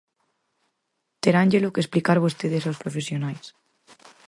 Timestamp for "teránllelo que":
1.23-1.81